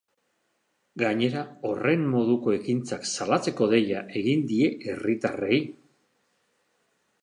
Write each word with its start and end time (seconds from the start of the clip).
Gainera, 1.01 1.43
horren 1.71 2.07
moduko 2.15 2.55
ekintzak 2.61 3.07
salatzeko 3.13 3.71
deia 3.77 4.03
egin 4.25 4.45
die 4.55 4.75
herritarrei. 4.91 5.65